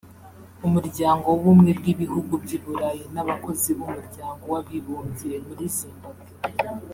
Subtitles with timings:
[0.67, 6.29] Umuryango w’Ubumwe bw’Ibihugu by’i Burayi n’abakozi b’Umuryango w’Abibumbye muri Zimbabwe